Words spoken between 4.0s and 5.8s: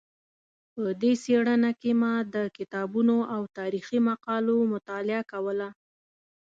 مقالو مطالعه کوله.